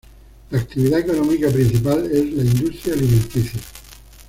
La 0.49 0.57
actividad 0.57 0.99
económica 1.01 1.51
principal 1.51 2.09
es 2.11 2.33
la 2.33 2.41
industria 2.43 2.95
alimenticia. 2.95 3.59